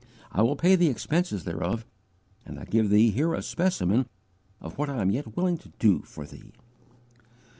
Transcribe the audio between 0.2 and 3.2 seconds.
I will pay the expenses thereof, and I give thee